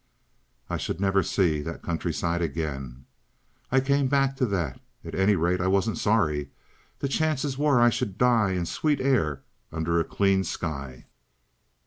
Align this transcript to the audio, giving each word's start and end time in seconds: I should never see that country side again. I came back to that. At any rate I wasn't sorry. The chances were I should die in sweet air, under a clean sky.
I 0.67 0.77
should 0.77 0.99
never 0.99 1.21
see 1.21 1.61
that 1.61 1.83
country 1.83 2.11
side 2.11 2.41
again. 2.41 3.05
I 3.71 3.79
came 3.79 4.07
back 4.07 4.35
to 4.37 4.47
that. 4.47 4.81
At 5.05 5.13
any 5.13 5.35
rate 5.35 5.61
I 5.61 5.67
wasn't 5.67 5.99
sorry. 5.99 6.49
The 6.97 7.07
chances 7.07 7.55
were 7.55 7.79
I 7.79 7.91
should 7.91 8.17
die 8.17 8.53
in 8.53 8.65
sweet 8.65 8.99
air, 8.99 9.43
under 9.71 9.99
a 9.99 10.03
clean 10.03 10.43
sky. 10.43 11.05